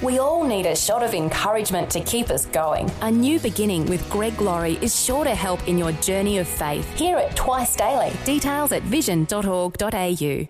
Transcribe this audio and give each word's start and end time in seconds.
We 0.00 0.20
all 0.20 0.44
need 0.44 0.66
a 0.66 0.76
shot 0.76 1.02
of 1.02 1.12
encouragement 1.12 1.90
to 1.90 2.00
keep 2.00 2.30
us 2.30 2.46
going. 2.46 2.88
A 3.00 3.10
new 3.10 3.40
beginning 3.40 3.86
with 3.86 4.08
Greg 4.08 4.40
Laurie 4.40 4.78
is 4.80 5.04
sure 5.04 5.24
to 5.24 5.34
help 5.34 5.66
in 5.66 5.76
your 5.76 5.90
journey 5.92 6.38
of 6.38 6.46
faith. 6.46 6.88
Hear 6.96 7.18
it 7.18 7.34
twice 7.34 7.74
daily. 7.74 8.12
Details 8.24 8.70
at 8.70 8.84
vision.org.au. 8.84 10.46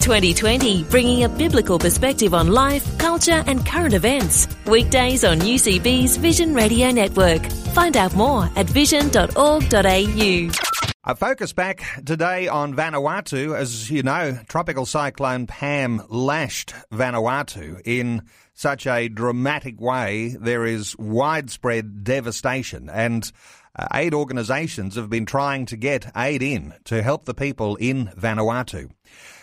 2020, 0.00 0.84
bringing 0.84 1.24
a 1.24 1.28
biblical 1.28 1.78
perspective 1.78 2.34
on 2.34 2.48
life, 2.48 2.98
culture, 2.98 3.44
and 3.46 3.64
current 3.64 3.94
events. 3.94 4.48
Weekdays 4.66 5.24
on 5.24 5.38
UCB's 5.38 6.16
Vision 6.16 6.54
Radio 6.54 6.90
Network. 6.90 7.46
Find 7.74 7.96
out 7.96 8.16
more 8.16 8.48
at 8.56 8.66
vision.org.au. 8.66 10.79
A 11.10 11.16
focus 11.16 11.52
back 11.52 11.82
today 12.04 12.46
on 12.46 12.72
Vanuatu. 12.72 13.52
As 13.52 13.90
you 13.90 14.04
know, 14.04 14.38
Tropical 14.48 14.86
Cyclone 14.86 15.48
Pam 15.48 16.04
lashed 16.08 16.72
Vanuatu 16.92 17.82
in 17.84 18.22
such 18.54 18.86
a 18.86 19.08
dramatic 19.08 19.80
way. 19.80 20.36
There 20.40 20.64
is 20.64 20.96
widespread 20.98 22.04
devastation 22.04 22.88
and 22.88 23.28
uh, 23.74 23.88
aid 23.92 24.14
organisations 24.14 24.94
have 24.94 25.10
been 25.10 25.26
trying 25.26 25.66
to 25.66 25.76
get 25.76 26.12
aid 26.16 26.44
in 26.44 26.74
to 26.84 27.02
help 27.02 27.24
the 27.24 27.34
people 27.34 27.74
in 27.74 28.06
Vanuatu. 28.16 28.92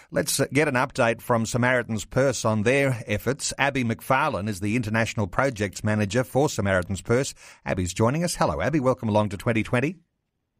Let's 0.09 0.39
get 0.53 0.69
an 0.69 0.75
update 0.75 1.19
from 1.19 1.45
Samaritan's 1.45 2.05
Purse 2.05 2.45
on 2.45 2.63
their 2.63 3.03
efforts. 3.07 3.53
Abby 3.57 3.83
McFarlane 3.83 4.47
is 4.47 4.61
the 4.61 4.77
International 4.77 5.27
Projects 5.27 5.83
Manager 5.83 6.23
for 6.23 6.47
Samaritan's 6.47 7.01
Purse. 7.01 7.33
Abby's 7.65 7.93
joining 7.93 8.23
us. 8.23 8.35
Hello, 8.35 8.61
Abby. 8.61 8.79
Welcome 8.79 9.09
along 9.09 9.27
to 9.29 9.37
2020. 9.37 9.97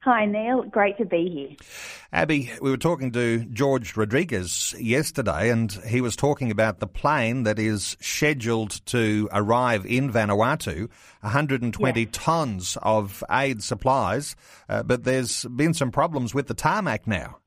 Hi, 0.01 0.25
Neil. 0.25 0.63
Great 0.63 0.97
to 0.99 1.05
be 1.05 1.29
here. 1.29 1.67
Abby, 2.13 2.51
we 2.61 2.69
were 2.69 2.77
talking 2.77 3.11
to 3.11 3.43
George 3.45 3.97
Rodriguez 3.97 4.75
yesterday, 4.79 5.49
and 5.49 5.71
he 5.87 6.01
was 6.01 6.15
talking 6.15 6.51
about 6.51 6.79
the 6.79 6.87
plane 6.87 7.43
that 7.43 7.57
is 7.57 7.97
scheduled 7.99 8.85
to 8.85 9.27
arrive 9.33 9.85
in 9.85 10.11
Vanuatu, 10.11 10.89
120 11.21 11.99
yes. 11.99 12.09
tonnes 12.11 12.77
of 12.83 13.23
aid 13.29 13.63
supplies, 13.63 14.35
uh, 14.69 14.83
but 14.83 15.03
there's 15.03 15.45
been 15.45 15.73
some 15.73 15.91
problems 15.91 16.33
with 16.33 16.47
the 16.47 16.53
tarmac 16.53 17.07
now. 17.07 17.39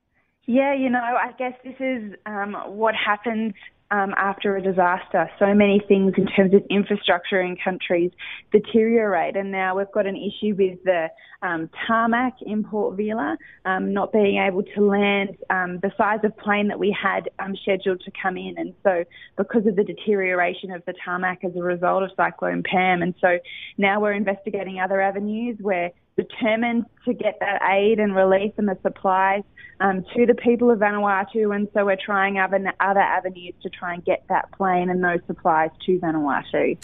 Yeah, 0.47 0.75
you 0.75 0.91
know, 0.91 0.99
I 0.99 1.33
guess 1.39 1.55
this 1.65 1.77
is 1.79 2.15
um, 2.27 2.55
what 2.67 2.95
happens 2.97 3.55
um, 3.91 4.15
after 4.17 4.57
a 4.57 4.63
disaster. 4.63 5.31
So 5.39 5.55
many 5.55 5.83
things 5.87 6.15
in 6.17 6.27
terms 6.27 6.55
of 6.55 6.63
infrastructure 6.71 7.41
in 7.41 7.57
countries 7.57 8.11
deteriorate, 8.53 9.37
and 9.37 9.51
now 9.51 9.77
we've 9.77 9.91
got 9.93 10.07
an 10.07 10.17
issue 10.17 10.55
with 10.57 10.83
the 10.85 11.09
um, 11.43 11.71
tarmac 11.87 12.35
in 12.43 12.65
Port 12.65 12.97
Vila 12.97 13.37
um, 13.65 13.93
not 13.93 14.13
being 14.13 14.39
able 14.39 14.63
to 14.63 14.81
land 14.85 15.37
um, 15.49 15.79
the 15.83 15.91
size 15.97 16.21
of 16.25 16.37
plane 16.37 16.69
that 16.69 16.79
we 16.79 16.97
had 17.01 17.31
um, 17.39 17.57
scheduled 17.63 18.01
to 18.03 18.13
come 18.23 18.37
in, 18.37 18.55
and 18.59 18.75
so 18.83 19.05
because 19.37 19.67
of 19.67 19.77
the 19.77 19.85
deterioration 19.85 20.71
of 20.71 20.85
the 20.87 20.95
tarmac 21.05 21.45
as 21.45 21.53
a 21.57 21.63
result 21.63 22.03
of 22.03 22.11
Cyclone 22.17 22.63
Pam, 22.63 23.03
and 23.03 23.15
so 23.21 23.39
now 23.79 24.01
we're 24.01 24.13
investigating 24.13 24.81
other 24.81 25.01
avenues. 25.01 25.57
We're 25.61 25.91
determined 26.23 26.87
to 27.05 27.15
get 27.15 27.39
that 27.41 27.63
aid 27.71 27.99
and 27.99 28.15
relief 28.15 28.53
and 28.57 28.69
the 28.69 28.79
supplies 28.83 29.43
um, 29.81 30.05
to 30.15 30.27
the 30.27 30.35
people 30.35 30.71
of 30.71 30.79
Vanuatu, 30.79 31.55
and 31.55 31.67
so 31.73 31.87
we're 31.87 31.97
trying 31.97 32.39
other, 32.39 32.61
other 32.81 33.01
avenues 33.01 33.55
to 33.63 33.71
try 33.71 33.95
and 33.95 34.05
get 34.05 34.25
that 34.29 34.53
plane 34.53 34.91
and 34.91 35.03
those 35.03 35.21
supplies 35.27 35.71
to 35.87 35.99
Vanuatu. 35.99 36.77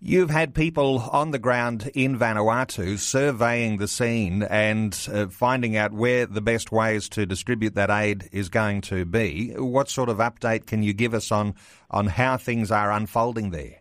You've 0.00 0.30
had 0.30 0.52
people 0.52 0.98
on 1.12 1.30
the 1.30 1.38
ground 1.38 1.90
in 1.94 2.18
Vanuatu 2.18 2.98
surveying 2.98 3.76
the 3.76 3.86
scene 3.86 4.42
and 4.42 4.98
uh, 5.12 5.28
finding 5.28 5.76
out 5.76 5.92
where 5.92 6.26
the 6.26 6.40
best 6.40 6.72
ways 6.72 7.08
to 7.10 7.24
distribute 7.24 7.76
that 7.76 7.90
aid 7.90 8.28
is 8.32 8.48
going 8.48 8.80
to 8.82 9.04
be. 9.04 9.52
What 9.56 9.88
sort 9.88 10.08
of 10.08 10.18
update 10.18 10.66
can 10.66 10.82
you 10.82 10.92
give 10.92 11.14
us 11.14 11.30
on, 11.30 11.54
on 11.90 12.08
how 12.08 12.36
things 12.38 12.72
are 12.72 12.90
unfolding 12.90 13.50
there? 13.50 13.76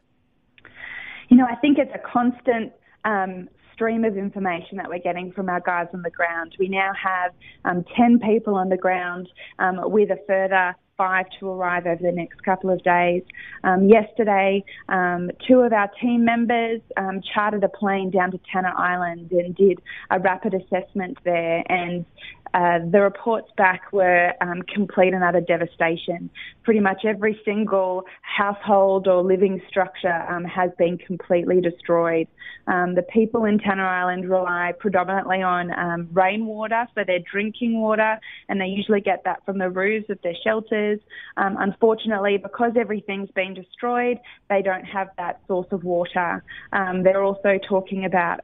You 1.30 1.38
know, 1.38 1.48
I 1.50 1.56
think 1.56 1.80
it's 1.80 1.92
a 1.96 2.00
constant 2.00 2.74
um, 3.06 3.50
stream 3.82 4.06
of 4.06 4.16
information 4.16 4.78
that 4.78 4.88
we're 4.88 5.00
getting 5.00 5.32
from 5.32 5.50
our 5.50 5.60
guys 5.60 5.88
on 5.92 6.04
the 6.04 6.12
ground. 6.12 6.56
We 6.60 6.70
now 6.70 6.92
have 6.94 7.32
um, 7.66 7.84
10 7.98 8.20
people 8.20 8.54
on 8.54 8.70
the 8.70 8.78
ground 8.78 9.28
um, 9.58 9.80
with 9.90 10.12
a 10.12 10.20
further 10.28 10.76
five 11.02 11.26
to 11.40 11.50
arrive 11.50 11.88
over 11.88 12.00
the 12.00 12.12
next 12.12 12.44
couple 12.44 12.70
of 12.70 12.84
days. 12.84 13.24
Um, 13.64 13.90
yesterday, 13.90 14.64
um, 14.88 15.32
two 15.48 15.62
of 15.62 15.74
our 15.74 15.90
team 16.00 16.24
members 16.24 16.80
um, 16.96 17.22
chartered 17.34 17.64
a 17.64 17.70
plane 17.70 18.12
down 18.12 18.30
to 18.32 18.40
Tanna 18.54 18.72
Island 18.78 19.32
and 19.32 19.56
did 19.56 19.82
a 20.12 20.20
rapid 20.20 20.54
assessment 20.54 21.18
there. 21.24 21.64
And 21.72 22.06
uh, 22.54 22.80
the 22.92 23.02
reports 23.02 23.50
back 23.58 23.92
were 23.94 24.34
um, 24.42 24.62
complete 24.64 25.14
and 25.14 25.24
utter 25.24 25.42
devastation. 25.42 26.30
Pretty 26.64 26.82
much 26.82 27.04
every 27.06 27.40
single 27.46 28.04
household 28.22 29.08
or 29.08 29.24
living 29.24 29.62
structure 29.68 30.26
um, 30.30 30.44
has 30.44 30.70
been 30.78 30.98
completely 30.98 31.62
destroyed. 31.62 32.28
Um, 32.68 32.94
the 32.94 33.04
people 33.04 33.46
in 33.46 33.58
Tanna 33.58 33.84
Island 33.84 34.30
rely 34.30 34.74
predominantly 34.78 35.42
on 35.42 36.10
rainwater 36.14 36.88
for 36.94 37.06
their 37.06 37.20
drinking 37.20 37.80
water, 37.80 38.20
and 38.50 38.60
they 38.60 38.66
usually 38.66 39.02
get 39.02 39.24
that 39.24 39.44
from 39.46 39.58
the 39.58 39.70
roofs 39.70 40.10
of 40.10 40.20
their 40.22 40.36
shelters. 40.44 40.91
Um, 41.38 41.58
unfortunately, 41.60 42.38
because 42.38 42.74
everything's 42.80 43.32
been 43.32 43.54
destroyed, 43.54 44.18
they 44.50 44.62
don't 44.62 44.86
have 44.86 45.10
that 45.18 45.42
source 45.48 45.68
of 45.72 45.84
water. 45.84 46.44
Um, 46.74 47.04
they're 47.04 47.24
also 47.24 47.60
talking 47.68 48.06
about 48.06 48.40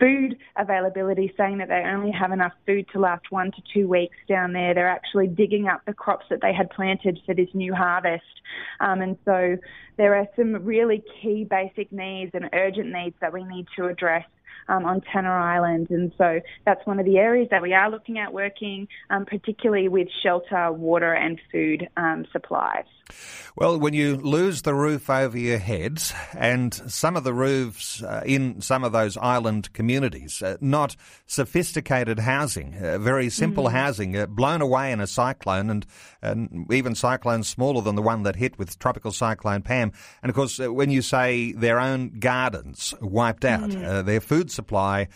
food 0.00 0.36
availability, 0.56 1.32
saying 1.36 1.58
that 1.58 1.68
they 1.68 1.82
only 1.86 2.10
have 2.10 2.32
enough 2.32 2.52
food 2.66 2.86
to 2.92 3.00
last 3.00 3.30
one 3.30 3.50
to 3.52 3.62
two 3.72 3.88
weeks 3.88 4.16
down 4.28 4.52
there. 4.52 4.74
They're 4.74 4.88
actually 4.88 5.28
digging 5.28 5.68
up 5.68 5.82
the 5.86 5.94
crops 5.94 6.26
that 6.30 6.40
they 6.40 6.52
had 6.52 6.70
planted 6.70 7.20
for 7.26 7.34
this 7.34 7.48
new 7.54 7.74
harvest. 7.74 8.24
Um, 8.80 9.00
and 9.00 9.16
so 9.24 9.56
there 9.96 10.14
are 10.14 10.26
some 10.36 10.64
really 10.64 11.02
key 11.20 11.44
basic 11.44 11.92
needs 11.92 12.30
and 12.34 12.48
urgent 12.52 12.92
needs 12.92 13.16
that 13.20 13.32
we 13.32 13.44
need 13.44 13.66
to 13.76 13.86
address 13.86 14.24
um, 14.68 14.84
on 14.84 15.00
Tanna 15.12 15.30
Island. 15.30 15.90
And 15.90 16.12
so 16.18 16.40
that's 16.64 16.84
one 16.86 16.98
of 16.98 17.06
the 17.06 17.18
areas 17.18 17.48
that 17.50 17.62
we 17.62 17.72
are 17.74 17.90
looking 17.90 18.18
at 18.18 18.32
working, 18.32 18.88
um, 19.10 19.24
particularly 19.24 19.88
with 19.88 20.08
shelter, 20.22 20.72
water, 20.72 21.14
and 21.14 21.40
food 21.52 21.88
um, 21.96 22.26
supplies. 22.32 22.84
Well, 23.58 23.76
when 23.76 23.92
you 23.92 24.16
lose 24.16 24.62
the 24.62 24.74
roof 24.74 25.10
over 25.10 25.36
your 25.36 25.58
head, 25.58 26.00
and 26.32 26.72
some 26.72 27.16
of 27.16 27.24
the 27.24 27.34
roofs 27.34 28.00
uh, 28.04 28.22
in 28.24 28.60
some 28.60 28.84
of 28.84 28.92
those 28.92 29.16
island 29.16 29.72
communities, 29.72 30.40
uh, 30.42 30.58
not 30.60 30.94
sophisticated 31.26 32.20
housing, 32.20 32.76
uh, 32.76 32.98
very 32.98 33.30
simple 33.30 33.64
mm. 33.64 33.72
housing, 33.72 34.16
uh, 34.16 34.26
blown 34.26 34.60
away 34.60 34.92
in 34.92 35.00
a 35.00 35.08
cyclone, 35.08 35.70
and, 35.70 35.86
and 36.22 36.66
even 36.70 36.94
cyclones 36.94 37.48
smaller 37.48 37.82
than 37.82 37.96
the 37.96 38.02
one 38.02 38.22
that 38.22 38.36
hit 38.36 38.56
with 38.60 38.78
Tropical 38.78 39.10
Cyclone 39.10 39.62
Pam. 39.62 39.90
And 40.22 40.30
of 40.30 40.36
course, 40.36 40.60
uh, 40.60 40.72
when 40.72 40.92
you 40.92 41.02
say 41.02 41.50
their 41.50 41.80
own 41.80 42.20
gardens 42.20 42.94
wiped 43.00 43.44
out, 43.44 43.70
mm. 43.70 44.04
their 44.04 44.20
food 44.20 44.52
supply, 44.52 45.08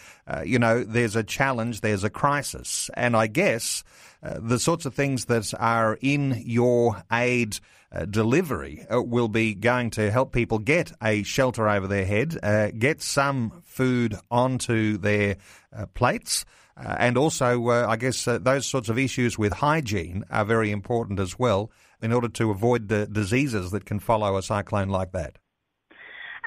you 0.45 0.59
know, 0.59 0.83
there's 0.83 1.15
a 1.15 1.23
challenge, 1.23 1.81
there's 1.81 2.03
a 2.03 2.11
crisis. 2.11 2.91
And 2.95 3.17
I 3.17 3.29
guess 3.29 3.85
the 4.23 4.59
sorts 4.59 4.85
of 4.85 4.95
things 4.95 5.27
that 5.27 5.53
are 5.61 5.99
in 6.01 6.43
your 6.45 7.03
aid 7.13 7.59
uh, 7.93 8.07
delivery 8.07 8.87
uh, 8.93 9.03
will 9.03 9.29
be 9.29 9.55
going 9.55 9.91
to 9.91 10.11
help 10.11 10.33
people 10.33 10.59
get 10.59 10.93
a 11.03 11.23
shelter 11.23 11.69
over 11.69 11.87
their 11.87 12.07
head, 12.07 12.39
uh, 12.43 12.71
get 12.71 13.03
some 13.03 13.63
food 13.65 14.17
onto 14.31 14.97
their 14.99 15.37
uh, 15.77 15.87
plates. 15.95 16.45
And 16.75 17.19
also, 17.19 17.69
I 17.69 17.97
guess 17.97 18.25
those 18.25 18.67
sorts 18.67 18.89
of 18.89 18.99
issues 18.99 19.39
with 19.39 19.53
hygiene 19.53 20.25
are 20.31 20.45
very 20.45 20.71
important 20.71 21.21
as 21.21 21.39
well 21.39 21.71
in 22.01 22.13
order 22.13 22.29
to 22.31 22.51
avoid 22.51 22.89
the 22.89 23.07
diseases 23.07 23.71
that 23.71 23.85
can 23.85 24.01
follow 24.01 24.37
a 24.37 24.43
cyclone 24.43 24.89
like 24.89 25.13
that. 25.13 25.37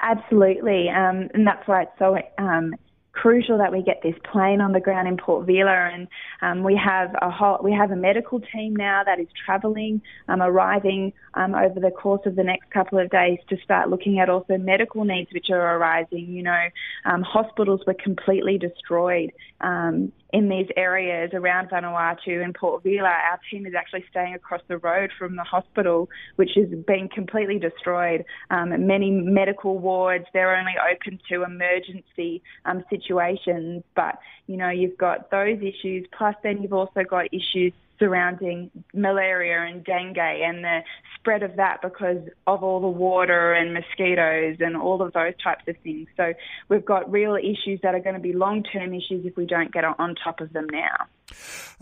Absolutely, 0.02 0.90
um, 0.90 1.28
and 1.32 1.46
that's 1.46 1.66
why 1.66 1.82
it's 1.82 1.92
so 1.98 2.18
um, 2.38 2.74
crucial 3.16 3.58
that 3.58 3.72
we 3.72 3.82
get 3.82 4.02
this 4.02 4.14
plane 4.30 4.60
on 4.60 4.72
the 4.72 4.80
ground 4.80 5.08
in 5.08 5.16
Port 5.16 5.46
Vila, 5.46 5.90
and 5.92 6.06
um, 6.42 6.62
we 6.62 6.76
have 6.76 7.14
a 7.22 7.30
whole, 7.30 7.58
we 7.62 7.72
have 7.72 7.90
a 7.90 7.96
medical 7.96 8.40
team 8.40 8.76
now 8.76 9.02
that 9.04 9.18
is 9.18 9.26
travelling, 9.44 10.02
um, 10.28 10.42
arriving 10.42 11.12
um, 11.34 11.54
over 11.54 11.80
the 11.80 11.90
course 11.90 12.20
of 12.26 12.36
the 12.36 12.44
next 12.44 12.70
couple 12.70 12.98
of 12.98 13.10
days 13.10 13.38
to 13.48 13.56
start 13.64 13.88
looking 13.88 14.18
at 14.18 14.28
also 14.28 14.58
medical 14.58 15.04
needs 15.04 15.32
which 15.32 15.48
are 15.50 15.76
arising. 15.76 16.26
You 16.28 16.42
know, 16.42 16.64
um, 17.06 17.22
hospitals 17.22 17.80
were 17.86 17.94
completely 17.94 18.58
destroyed 18.58 19.32
um, 19.62 20.12
in 20.32 20.48
these 20.48 20.66
areas 20.76 21.30
around 21.34 21.70
Vanuatu 21.70 22.42
and 22.44 22.54
Port 22.54 22.82
Vila. 22.82 23.08
Our 23.08 23.38
team 23.50 23.66
is 23.66 23.74
actually 23.74 24.04
staying 24.10 24.34
across 24.34 24.60
the 24.68 24.78
road 24.78 25.10
from 25.18 25.36
the 25.36 25.44
hospital, 25.44 26.08
which 26.36 26.50
has 26.56 26.68
been 26.86 27.08
completely 27.08 27.58
destroyed. 27.58 28.24
Um, 28.50 28.86
many 28.86 29.10
medical 29.10 29.78
wards, 29.78 30.24
they're 30.32 30.56
only 30.56 30.74
open 30.92 31.20
to 31.28 31.44
emergency 31.44 32.42
um, 32.64 32.84
situations, 32.90 33.84
but 33.94 34.18
you 34.46 34.56
know, 34.56 34.70
you've 34.70 34.98
got 34.98 35.30
those 35.30 35.58
issues, 35.58 36.06
plus 36.16 36.34
then 36.42 36.62
you've 36.62 36.72
also 36.72 37.02
got 37.08 37.26
issues 37.32 37.72
surrounding 37.98 38.70
malaria 38.94 39.62
and 39.62 39.84
dengue 39.84 40.18
and 40.18 40.64
the 40.64 40.80
spread 41.18 41.42
of 41.42 41.56
that 41.56 41.82
because 41.82 42.22
of 42.46 42.62
all 42.62 42.80
the 42.80 42.86
water 42.86 43.52
and 43.52 43.74
mosquitoes 43.74 44.56
and 44.60 44.76
all 44.76 45.02
of 45.02 45.12
those 45.12 45.32
types 45.42 45.64
of 45.66 45.76
things. 45.82 46.08
So 46.16 46.32
we've 46.68 46.84
got 46.84 47.10
real 47.10 47.36
issues 47.36 47.80
that 47.82 47.94
are 47.94 48.00
going 48.00 48.14
to 48.14 48.20
be 48.20 48.32
long 48.32 48.62
term 48.62 48.94
issues 48.94 49.24
if 49.24 49.36
we 49.36 49.46
don't 49.46 49.72
get 49.72 49.84
on 49.84 50.14
top 50.22 50.40
of 50.40 50.52
them 50.52 50.66
now. 50.70 51.06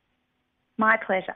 My 0.79 0.97
pleasure. 1.05 1.35